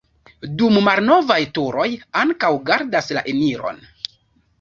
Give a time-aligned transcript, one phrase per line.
[0.59, 1.85] Du malnovaj turoj
[2.21, 3.79] ankaŭ gardas la eniron.